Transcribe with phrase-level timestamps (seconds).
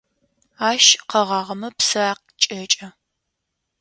[0.69, 2.87] Ащ къэгъагъэмэ псы акӏекӏэ.